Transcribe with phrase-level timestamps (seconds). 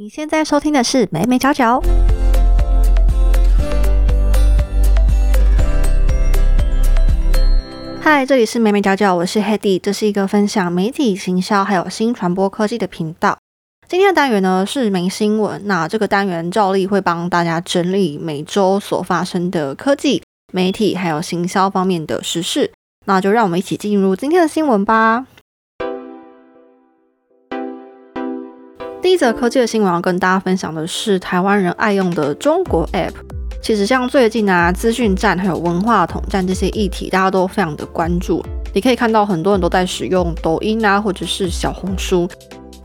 [0.00, 1.82] 你现在收听的是美美角角。
[8.00, 13.36] 嗨，这里是美美角角，我是 Hedy，这是一个分享媒体行销还有新传播科技的频道。
[13.88, 20.22] 今天的单元呢是没新闻，那这个单元照例会帮大家整理每周所发生的科技、
[20.52, 22.70] 媒体还有行销方面的时事。
[23.06, 25.26] 那就让我们一起进入今天的新闻吧。
[29.00, 33.12] 第一则科技的新闻要跟大家分享的是台湾人爱用的中国 App。
[33.62, 38.44] 其实像最近啊，资讯站还有文化统战这些议题，大家都非常的关注。
[38.74, 42.28] 你可以看到很多人都在使用抖音啊，或者是小红书。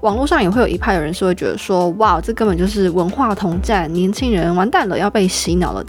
[0.02, 5.84] 网络上也会有一派的人是会觉得说，哇，这根本就是文化统战，年轻人完蛋了，要被洗脑了。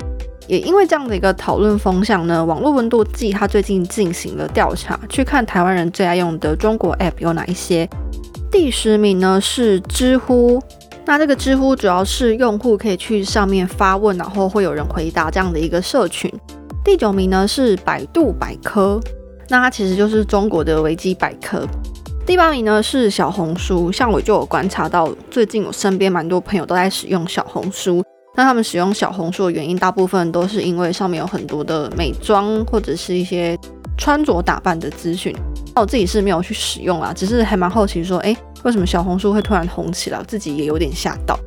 [0.47, 7.89] 也因为这样的一个讨论风向呢，网络温度计它最近进行了调查，去看台湾人最爱用的中国 App 有哪一些。
[8.55, 10.63] 第十名呢是知乎，
[11.05, 16.33] 那这个知乎主要是用户可以去上面发问，然后会有人回答这样的一个社群。
[16.85, 19.01] 第九名呢是百度百科，
[19.49, 21.67] 那它其实就是中国的维基百科。
[22.25, 28.05] 第八名呢是小红书，像我就有观察到，最近我身边蛮多朋友都在使用小红书。
[28.37, 33.59] 那他们使用小红书的原因，大部分都是因为上面有很多的美妆或者是一些
[33.99, 35.35] 穿着打扮的资讯。
[35.75, 40.23] 那我自己是没有去使用啦，只是还蛮好奇说，哎，为什么小红书会突然红起来？
[40.27, 41.39] 自己也有点吓到。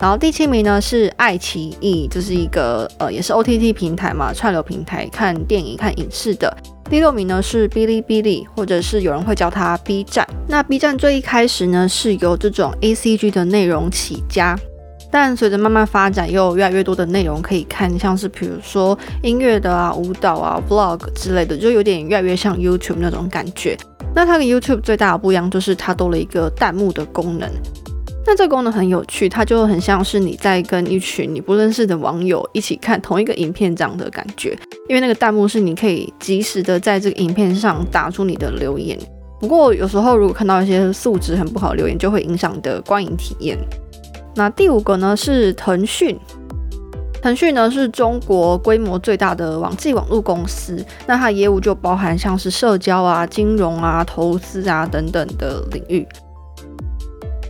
[0.00, 6.54] 然后第七名呢是爱奇艺，这是一个呃也是 OTT 平台嘛，串流平台，看电影看影视的。
[6.90, 10.26] 第六名呢是哔哩哔哩，或者是有人会叫它 B 站。
[10.48, 14.58] 那 B 站最一开始呢是由这种 ACG 的内容起家，
[15.14, 23.76] 但随着慢慢发展，又有越来越多的内容可以看，像是比如说音乐的啊、舞蹈啊、Vlog 之类的，就有点越来越像 YouTube 那种感觉。
[24.12, 27.48] 那它跟 YouTube 最大的不一样就是它多了一个弹幕的功能。
[28.26, 38.98] 那这个功能很有趣，它就很像是你在跟一群你不认识的网友一起看同一个影片这样的感觉，因为那个弹幕是你可以及时的在这个影片上打出你的留言。
[39.38, 43.56] 不过有时候如果看到一些素质很不好的留言，就会影响你的观影体验。
[44.36, 46.18] 那第五个呢是腾讯，
[47.22, 56.06] 腾讯呢是中国规模最大的网际网络公司，那它业务就包含像是社交啊、金融啊、投资啊等等的领域。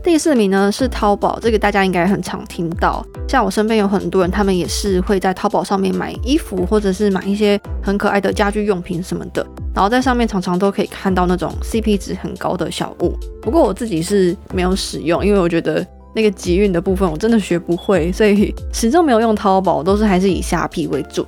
[0.03, 3.03] 第四名呢是淘宝，这个大家应该很常听到。
[3.27, 9.45] 像我身边有很多人，他们也是会在淘宝上面买衣服，或者是买一些很可爱的家居用品什么的。
[9.75, 13.17] 然后在上面常常都可以看到那种 CP 值很高的小物。
[13.41, 21.27] 不过我自己是没有使用，因为我觉得那个集运的部分我真的学不会，所以始终没有用淘宝，都是还是以虾皮为主。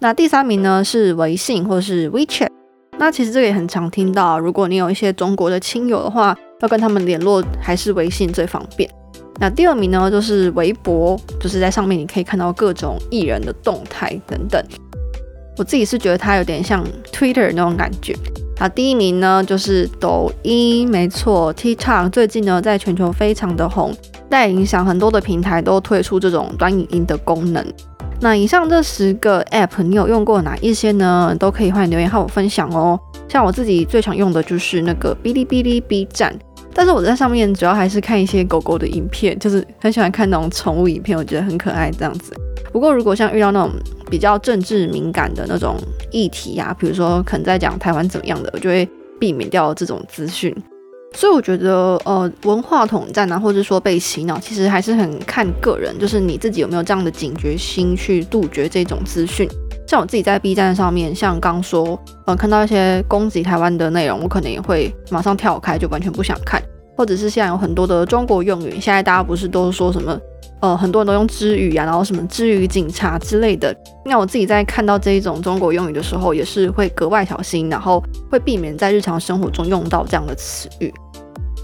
[0.00, 2.48] 那第三名呢是微信或者是 WeChat。
[2.98, 6.36] 那其实这个也很常听到，如果你有一些中国的亲友的话。
[6.60, 8.90] 要跟他们联络还是微信最方便。
[9.38, 14.60] 那第二名呢，就是微博，就是在上面你可以看到各种艺人的动态等等。
[15.56, 18.12] 我自己是觉得它有点像 Twitter 那种感觉。
[18.60, 23.94] 那第一名呢，就是抖音，没错，TikTok 最近呢在全球非常的红，
[24.28, 27.64] 带影响很多的平台都推出这种短影音的功能。
[28.20, 31.36] 那以上这十个 App，你有用过哪一些呢？
[31.38, 32.98] 都可以欢迎留言和我分享哦。
[33.28, 36.36] 像我自己最常用的就是那个哔哩哔哩 B 站。
[36.74, 42.32] 但是我在上面主要还是看一些狗狗的影片，就是很喜欢看那种宠物影片，我觉得很可爱这样子。
[42.72, 43.72] 不过如果像遇到那种
[44.10, 45.76] 比较政治敏感的那种
[46.10, 50.54] 议题呀，比如说可能在讲台湾怎么样的，我就会避免掉这种资讯。
[51.14, 59.48] 所以我觉得，呃，文化统战啊，或者说被洗脑，其实还是很看个人，就是你自己有没有这样的警觉心去杜绝这种资讯。
[59.86, 66.62] 像我自己在 B 站上面，像刚说，呃，看到一些攻击台湾的内容，我可能也会马上跳开，就完全不想看。
[66.94, 70.20] 或者是现在有很多的中国用语，现在大家不是都说什么，
[70.60, 73.74] 呃，很多人都用之语啊，然后什么之语警察之类的。
[74.04, 80.92] 那我自己在看到这一种中国用语的时候，也是会格外小心，然后会避免在日常生活中用到这样的词语。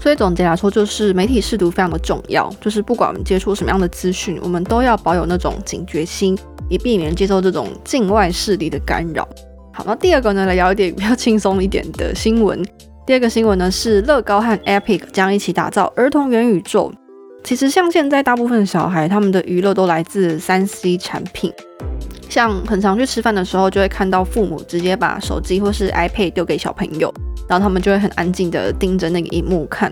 [0.01, 6.37] 所以总结来说，就是媒体试读非常的重要，就是不管我们接触什么样的资讯，我们都要保有那种警觉心。
[6.67, 9.27] 以避免接受这种境外势力的干扰。
[9.71, 12.59] 好，那第二个呢，来聊一点比较轻松一点的新闻。
[13.05, 16.91] 第二个新闻呢是乐高和 Epic 将一起打造儿童元宇宙。
[17.45, 21.53] 其实像现在大部分小孩，他们的娱乐都来自三 C 产品。
[22.27, 27.13] 像很常去吃饭的时候，就会看到父母直接把手机或是 iPad 丢给小朋友，
[27.47, 29.91] 然后他们就会很安静的盯着那个荧幕看。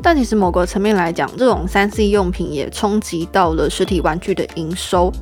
[0.00, 5.12] 但其实某个层面来讲，这种三 C 用品也冲击到了实体玩具的营收。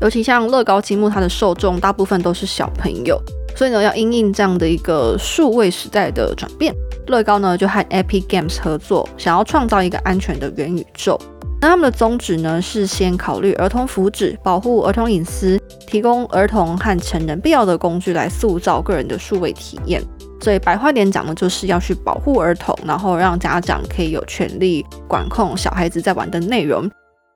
[0.00, 3.16] 尤其像乐高积木，它的受众大部分都是小朋友，
[3.56, 6.74] 所以呢，要因应这样的一个数位时代的转变，
[7.08, 11.18] 乐高呢就和 Epic Games 合作，想要创造一个安全的元宇宙。
[11.60, 20.02] 那他们的宗旨呢，是先考虑儿童福祉，保护儿童隐私，提供儿童和成人必要的工具来塑造个人的数位体验。
[20.40, 26.90] 所以白话点讲呢，就是要去保护儿童，然后让家长可以有权利管控小孩子在玩的内容。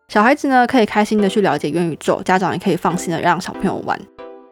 [0.09, 3.99] 小孩子呢，可以开心的去了解元宇宙，家长也可以放心的让小朋友玩。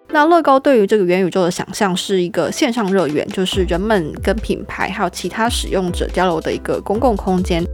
[0.09, 7.65] 那乐高对于这个元宇宙的想象是一个线上乐园，就是人们跟品牌还有其他使用者交流的一个公共空间。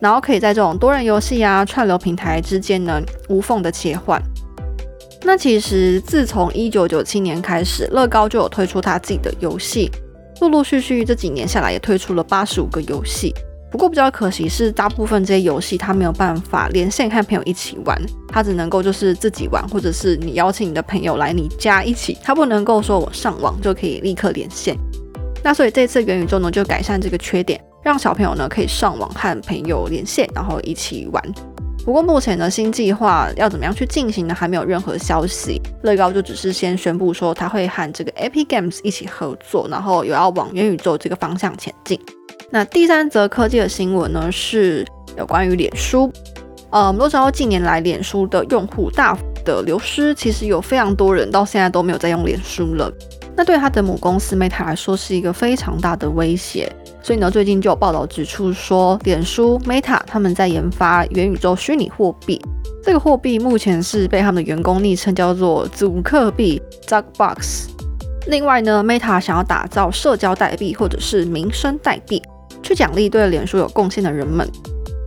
[0.00, 2.98] 然后可以在这种多人游戏啊、串流平台之间呢
[3.28, 4.18] 无缝的切换。
[5.22, 9.90] 那其实自从一九九七年开始，乐高就有推出它自己的游戏，
[10.40, 13.34] 陆陆续续这几年下来也推出了八十五个游戏。
[13.70, 17.96] 不过比较可惜是，大部分这些游戏它没有办法连线和朋友一起玩，
[18.28, 24.76] 它只能够就是自己玩，或者是你邀请你的朋友来你家一起，它不能够说我上网就可以立刻连线。
[25.42, 27.58] 那所以这次元宇宙呢就改善这个缺点。
[27.82, 31.34] 让小朋友呢可以上网和朋友连线，然后一起玩。
[31.82, 34.34] 不过目前呢新计划要怎么样去进行呢？
[34.34, 35.58] 还没有任何消息。
[35.82, 41.98] 乐高就只是先宣布说他会和这个 Epic Games 一起合作，然后有要往元宇宙这个方向前进。
[42.50, 44.84] 那第三则科技的新闻呢是
[45.16, 46.12] 有关于脸书。
[46.70, 52.92] 呃，我们都知道近年来脸书的用户大幅的流失，其实有非常多人到现在都没有在用脸书了。
[53.36, 56.70] 那对他的母公司 Meta 来说是一个非常大的威胁。
[57.02, 62.40] 所以呢，最近就有报道指出说，脸书 Meta 他们在研发元宇宙虚拟货币。
[62.82, 67.68] 这个货币目前是被他们的员工昵称叫做“祖克币 ”（Zuckbox）。
[68.26, 72.22] 另外呢，Meta 想要打造社交代币或者是民生代币，
[72.62, 74.48] 去奖励对脸书有贡献的人们。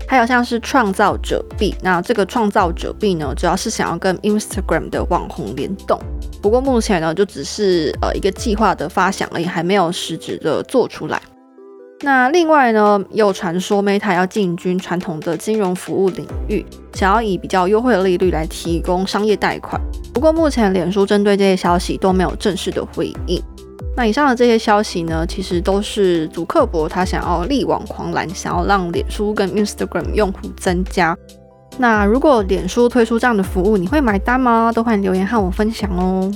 [0.06, 5.98] 还有像是创造者币，那这个创造者币呢，主要是想要跟 Instagram 的网红联动。
[6.42, 11.20] 不过目前呢，就只是呃一个计划的发想而已，还没有实质的做出来。
[12.02, 16.64] 那另外呢，有传说 Meta 要进军传统的金融服务领域，
[16.94, 19.82] 想要以比较优惠的利率来提供商业贷款。
[20.14, 23.42] 不过目前脸书针对这些消息都没有正式的回应。
[23.96, 31.16] 那以上的这些消息呢，其实都是祖克伯他想要力挽狂澜，想要让脸书跟 Instagram 用户增加。
[31.78, 34.72] 那如果脸书推出这样的服务，你会买单吗？
[34.74, 36.32] 都欢迎留言和我分享哦。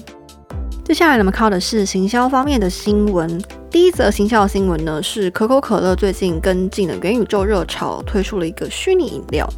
[0.83, 3.41] 接下来我们靠的是行销方面的新闻。
[3.69, 9.49] 第一则行销新闻呢，是可口可乐最近跟进了元宇宙热潮，推出了一个虚拟饮料。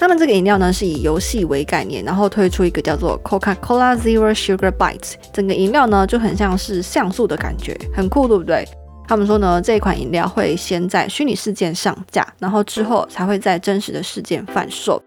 [0.00, 5.12] 他们这个饮料呢是以游戏为概念，然后推出一个叫做 Coca-Cola Zero Sugar Bites。
[5.30, 8.66] 整个饮料呢就很像是像素的感觉，很酷，对不对？
[9.06, 15.02] 他们说呢，这款饮料会先在虚拟世界上架，然后之后才会在真实的世界贩售，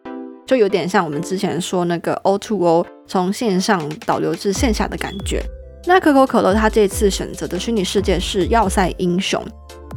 [0.46, 5.42] 就有点像我们之前说那个 O2O 从线上导流至线下的感觉。
[5.88, 9.44] 那可口可乐它这次选择的虚拟世界是要塞英雄，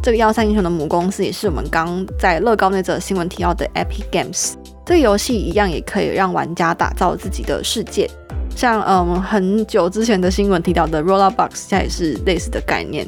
[0.03, 4.55] 这个要塞英雄的母公司也是我们刚在乐高那则新闻提到的 Epic Games。
[4.87, 8.09] 这个游戏一样也可以让玩家打造自己的世界，
[8.55, 13.05] 像嗯很久之前的新闻提到的 Rollerbox，现在也是类似的概念。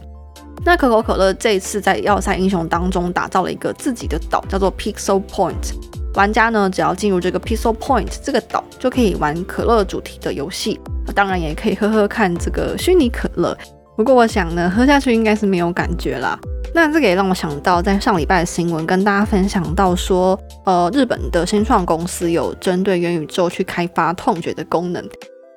[0.64, 5.72] 那可口可乐这一次在要塞英雄当中打造了一个自己的岛，叫做 Pixel Point。
[6.14, 10.80] 玩家呢只要进入这个 Pixel Point 这个岛，就可以玩可乐主题的游戏。
[11.14, 13.56] 当然也可以喝喝看这个虚拟可乐，
[13.96, 16.36] 不过我想呢，喝下去应该是没有感觉啦。
[16.74, 25.02] 那这个也让我想到，在上礼拜的新闻跟大家分享到说，呃，日本的新创公司有针对元宇宙去开发痛觉的功能。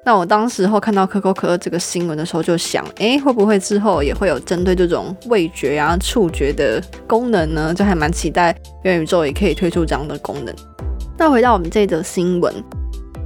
[0.03, 7.71] 那我当时候看到可口可乐这个新闻的时候，就想，哎，会不会之后也会有针对这种味觉啊、触觉的功能呢？
[7.71, 10.55] 就还蛮期待元宇宙也可以推出这样的功能。
[11.17, 12.80] 那回到我们这则新闻。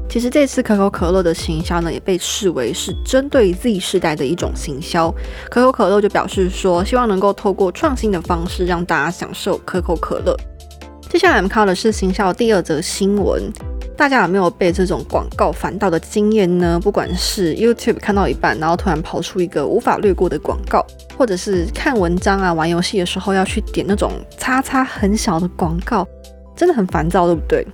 [0.07, 5.13] 其实这次可口可乐的行销呢，也被视为是针对 Z 世代的一种行销。
[5.49, 10.35] 可口可乐就表示说，希望能够透过创新的方式，让大家享受可口可乐。
[11.09, 13.51] 接下来我们看到的是行销第二则新闻，
[13.97, 16.79] 大家有没有被这种广告烦到的经验呢？
[16.81, 20.85] 不管是 YouTube 看到一半，然后突然跑出一个无法略过的广告，
[21.17, 26.07] 或者是看文章啊、玩游戏的时候要去点那种叉叉很小的广告，
[26.55, 27.65] 真的很烦躁，对不对？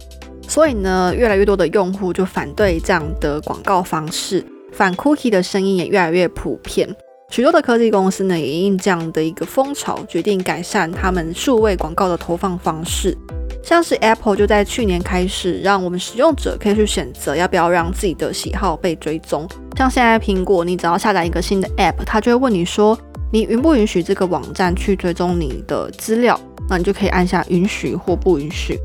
[0.52, 6.94] 所以呢，越来越多的用户就反对这样的广告方式，反 cookie 的声音也越来越普遍。
[7.30, 13.18] 许多的科技公司呢，也因这样的一个风潮，决定改善他们数位广告的投放方式。
[13.64, 19.48] 像是 Apple 就在去年开始，让我们使用者可以去选择要不要让自己的喜好被追踪。
[19.78, 23.00] 像现在苹果，你只要下载一个新的 App，它就会问你说，
[23.32, 26.38] 你允不允许这个网站去追踪你的资料？
[26.70, 28.78] 那你就可以按下允许或不允许。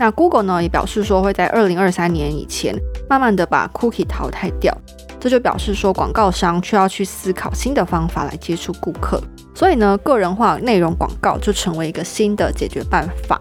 [0.00, 2.74] 那 Google 呢也表示说会在二零二三年以前
[3.06, 4.74] 慢慢的把 Cookie 淘汰掉，
[5.20, 9.22] 这就表示说广告商需要去思考新的方法来接触顾客，
[9.54, 13.38] 所以呢个人化内容广告就成为一个新的解决办法。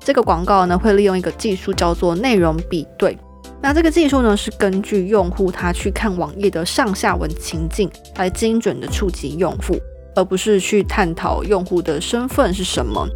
[0.00, 3.18] 这个广告呢会利用一个技术叫做内容比对。
[3.60, 9.76] 那这个技术呢是根据用户他去看网页的上下文情境来精准的触及用户，
[10.16, 13.06] 而不是去探讨用户的身份是什么。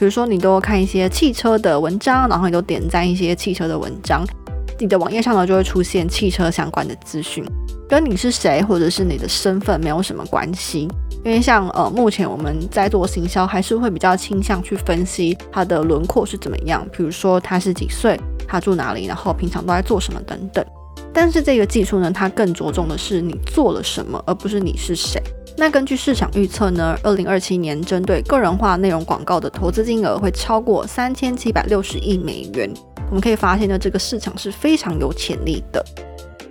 [0.00, 4.24] 比如说你都看一些汽车的文章，然后你都点赞一些汽车的文章，
[4.78, 7.44] 你的网页上呢就会出现汽车相关的资讯。
[7.86, 10.88] 跟你是谁或者是你的身份没有什么关系，
[11.22, 20.64] 因为像呃目前我们在做行销，还是会比较倾向去分析他的轮廓是怎么样，比如说他是几岁，他住哪里，然后平常都在做什么等等。
[21.12, 25.22] 但是这个技术呢，它更着重的是你做了什么，而不是你是谁。
[25.56, 32.72] 那根据市场预测呢，二零二七年针对个人化内容广告的投资金额会超过三千七百六十亿美元。
[33.08, 35.84] 我们可以发现呢，这个市场是非常有潜力的。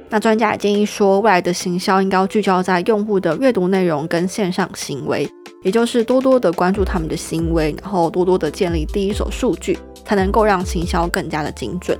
[0.09, 5.27] 那专家也建议说，未来的行销应该要聚焦在用户的阅读内容跟线上行为，
[5.63, 11.97] 也就是多多的关注他们的行为，然后多多的建立第一手数据，才能够让行销更加的精准。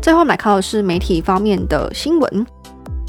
[0.00, 2.46] 最后来看的是媒体方面的新闻。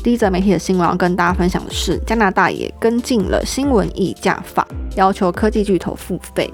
[0.03, 4.67] 第一则媒体的新闻要跟大家分享的是，加拿大也跟进了新闻议价法，
[4.97, 6.53] 要求科技巨头付费。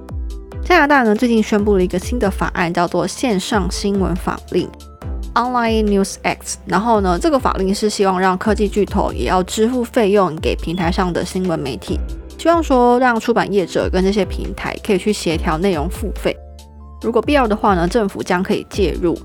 [0.64, 4.70] 加拿大呢最近宣布了一个新的法案，叫做线上新闻法令。
[5.34, 12.00] Online News Act，然后呢，这个法令是希望让科技巨头也要支付费用给平台上的新闻媒体，
[12.38, 16.36] 希望说让出版业者跟这些平台可以去协调内容付费。
[17.02, 19.18] 如果必要的话呢，政府将可以介入。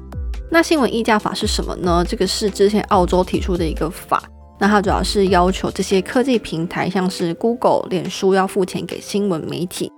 [0.55, 2.05] 那新闻议价法是什么呢？
[2.09, 4.23] 这个是之前澳洲提出的一个法，
[4.61, 9.91] 那它主要是要求这些科技平台，像是 Google、脸书要付钱给新闻媒体，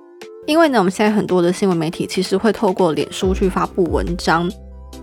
[0.46, 4.50] 因为呢，我们现在很多的新闻媒体其实会透过脸书去发布文章。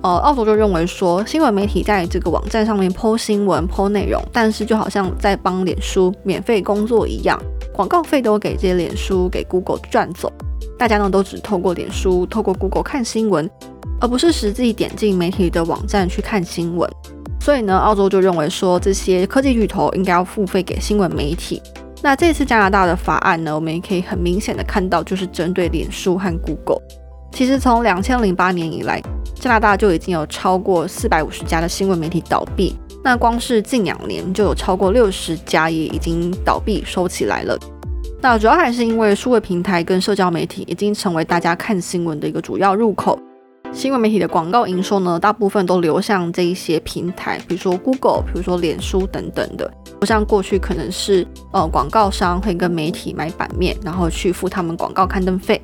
[0.01, 7.39] 呃，澳洲就认为说，新闻媒体在这个网站上面抛新闻、抛内容，但是就好像在帮脸书免费工作一样，
[7.71, 10.33] 广告费都给这些脸书、给 Google 赚走，
[10.79, 13.47] 大家呢都只透过脸书、透过 Google 看新闻，
[14.03, 16.89] 而不是实际点进媒体的网站去看新闻。
[17.39, 21.61] 所以呢，澳洲就认为说，这些科技巨头应该要付费给新闻媒体。
[22.01, 26.81] 那这次加拿大的法案呢，我们也可以很明显的看到，就是针对脸书和 Google。
[27.31, 29.01] 其实从两千零八年以来，
[29.35, 32.75] 加拿大就已经有超过四百五十家的新闻媒体倒闭。
[33.05, 37.57] 那光是近两年就有超过六十家也已经倒闭收起来了。
[38.21, 43.17] 那主要还是因为数位平台跟社交媒体已经成为大家看新闻的一个主要入口。
[43.73, 55.59] 新闻媒体的广告营收呢，大部分都流向这一些平台，比如说 Google，比如说脸书等等的，不像过去可能是呃广告商会跟媒体买版面，然后去付他们广告刊登费。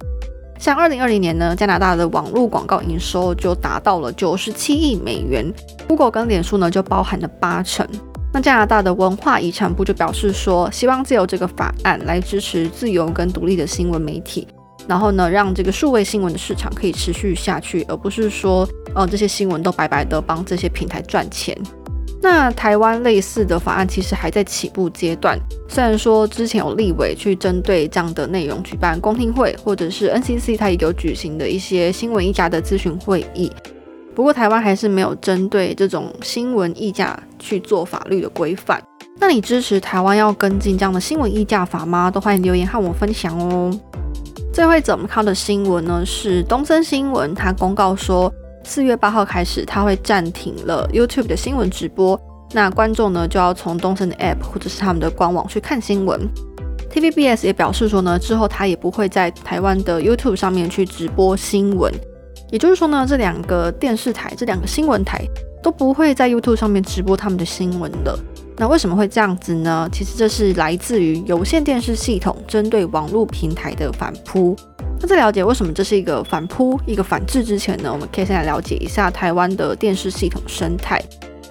[0.58, 5.46] 像二零二零年呢，加拿大的网络广告营收就达到了九十七亿美元
[5.88, 7.88] ，Google 跟脸书呢就包含了八成。
[8.34, 14.48] 那加拿大的文化遗产部就表示说，希望借由这个法案来支持自由跟独立的新闻媒体，
[14.90, 21.56] 然后呢，让这个数位新闻的市场可以持续下去，而不是说，呃，这些新闻都白白的帮这些平台赚钱。
[22.24, 33.52] 那台湾类似的法案其实还在起步阶段，虽然说之前有立委去针对这样的内容举办公听会，或者是 NCC 它也有举行的一些新闻议价的咨询会议，
[34.16, 38.82] 不过台湾还是没有针对这种新闻议价去做法律的规范。
[39.20, 42.10] 那你支持台湾要跟进这样的新闻议价法吗？
[42.10, 43.80] 都欢迎留言和我分享哦。
[44.52, 48.34] 最会怎么看的新闻呢，是东森新闻，它公告说。
[48.66, 52.20] 四月八号开始，它会暂停了 YouTube 的新闻直播。
[52.52, 56.28] 那观众呢，就要从东森的 App 或者是他们的官网去看新闻。
[56.92, 61.92] TVBS 也表示说呢，之后它也不会在台湾的 YouTube 上面去直播新闻。
[62.52, 65.26] 也就是说呢，这两个电视台、这两个新闻台
[65.64, 68.20] 都不会在 YouTube 上面直播他们的新闻了。
[68.60, 69.88] 那为什么会这样子呢？
[69.90, 74.54] 其实这是来自于有线电视系统针对网络平台的反扑。
[75.00, 81.02] 那在了解为什么这是一个反扑、一个反制之前呢，我们可以先来了解一下台湾的电视系统生态。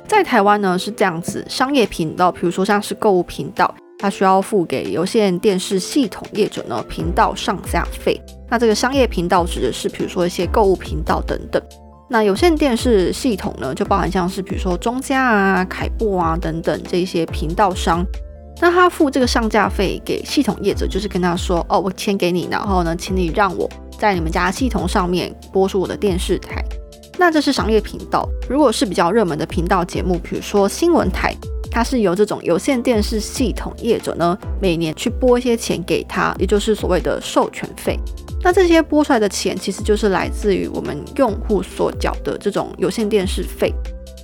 [0.07, 8.21] 在台湾呢是这样子，商业频道，比如说像是购物频道，它需要付给有线电视系统业者呢频道上下费。
[8.51, 11.63] 那这个商业频道指的是，比如说一些购物频道等等。
[12.11, 18.05] 那有线电视系统呢，就包含像是比如说中嘉啊、凯布啊等等这些频道商。
[18.61, 26.65] 那他付这个上架费给系统业者，就是跟他说，哦，我钱给你，然后呢，请你让我在你们家系统上面播出我的电视台。
[27.17, 28.29] 那这是商业频道。
[28.49, 31.33] 如果是比较热门的频道节目，比如说新闻台，
[31.71, 37.97] 它是由这种有线电视系统业者呢，每年去拨一些钱给他，也就是所谓的授权费。
[38.43, 43.75] 那这些拨出来的钱，其实就是来自于我们用户所缴的这种有线电视费。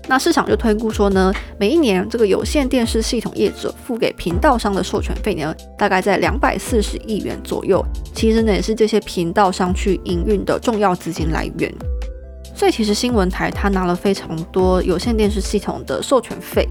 [0.06, 7.82] 那市场就推估说呢，每一年这个有线电视系统业者付给频道商的授权费呢，大概在两百四十亿元左右。
[8.14, 11.74] 其实呢，也是这些频道商去营运的重要资金来源。
[12.54, 16.68] 所以其实新闻台它拿了非常多有线电视系统的授权费，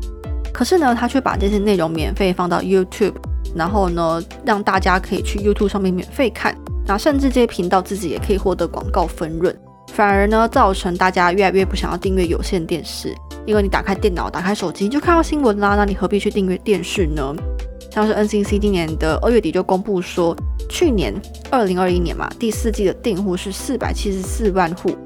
[0.54, 3.16] 可是呢，它却把这些内容免费放到 YouTube，
[3.56, 6.56] 然后呢，让大家可以去 YouTube 上面免费看，
[6.86, 9.56] 那甚至这些频道自己也可以获得广告分润。
[9.94, 13.14] 反而呢，造成大家越来越不想要订阅有线电视，
[13.46, 17.36] 因为你打开电脑、打开手机就看到新闻啦，那你何必去订阅电视呢？
[17.92, 20.36] 像是 NCC 今年的二月底就公布说，
[20.68, 21.14] 去年
[21.52, 24.98] 二零二一年嘛，第四季的订户是四百七十四万户，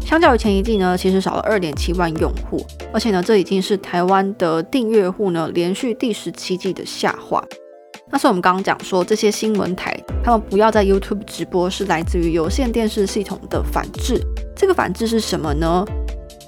[0.00, 7.40] 相较于前一季呢，其实少了二点七万用户，而且呢，这已经是台湾的订阅户呢连续第十七季的下滑。
[8.12, 14.20] 那是我们刚刚讲说，这些新闻台他们不要在 YouTube 直播，是来自于有线电视系统的反制。
[14.54, 15.82] 这个反制是什么呢？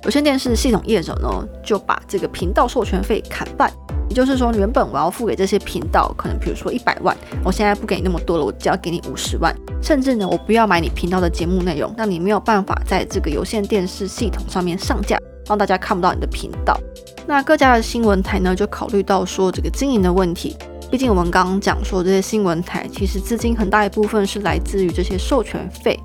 [0.05, 3.73] 有线电视系统业者呢，就把这个频道授权费砍半，
[4.11, 15.19] 也就是说，原本我要付给这些频道，可能比如说一百万，我现在不给你那么多了，我只要给你五十万，甚至呢，我不要买你频道的节目内容，让你没有办法在这个有线电视系统上面上架，
[15.49, 16.79] 让大家看不到你的频道。
[17.27, 20.55] 那各家的新闻台呢，就考虑到说这个经营的问题。
[20.91, 25.99] 毕竟我们刚刚讲说，这些新闻台其实资金很大一部分是来自于这些授权费。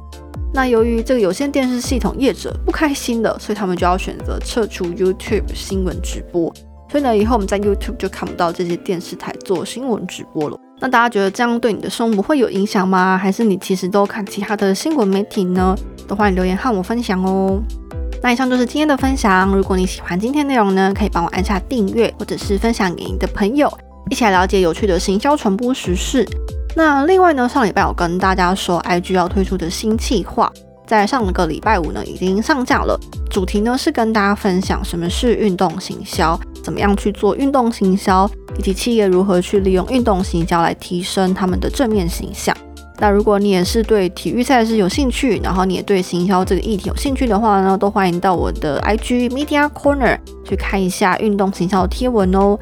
[0.51, 6.51] 那由于这个有线电视系统业者不开心了，所以他们就要选择撤出 YouTube 新闻直播。
[6.89, 10.57] 所以呢，以后我们在 YouTube 就看不到这些电视台做新闻直播了。
[10.79, 13.15] 那大家觉得这样对你的生活会有影响吗？
[13.15, 15.75] 还是你其实都看其他的新闻媒体呢？
[16.07, 17.61] 都欢迎留言和我分享哦。
[18.23, 19.55] 那以上就是今天的分享。
[19.55, 23.71] 如果你喜欢今天内容呢，可以帮我按下订阅，或者是分享给你的朋友。
[24.09, 26.25] 一起来了解有趣的行销传播时事。
[26.75, 30.51] 那另外呢，上礼拜我跟大家说，IG 要推出的新计划，
[30.87, 32.99] 在上个礼拜五呢已经上架了。
[33.29, 42.55] 主题呢是跟大家分享什么是运动行销，怎么样去做运动行销，以及企业如何去利用运动行销来提升他们的正面形象。
[43.01, 52.57] 那如果你也是对体育赛事有兴趣，然后你也对行销这个议题有兴趣的话呢，都欢迎到我的 IG Media Corner 去看一下运动行销的贴文哦。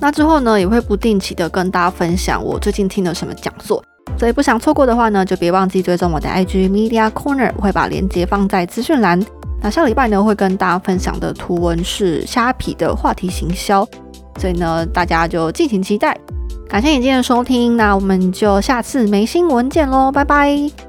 [0.00, 3.82] 那之后呢，也会不定期的跟大家分享我最近听了什么讲座，
[4.18, 9.20] 所以不想错过的话呢，就别忘记追踪我的 IG Media Corner，我会把链接放在资讯栏。
[9.60, 13.84] 那下礼拜呢，会跟大家分享的图文是虾皮的话题行销，
[14.38, 16.16] 所以呢，大家就敬请期待。
[16.68, 20.87] 感谢你今天的收听，那我们就下次没新闻见喽，拜拜。